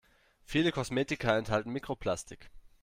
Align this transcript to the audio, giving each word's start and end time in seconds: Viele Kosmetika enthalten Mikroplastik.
Viele 0.45 0.71
Kosmetika 0.71 1.37
enthalten 1.37 1.71
Mikroplastik. 1.73 2.49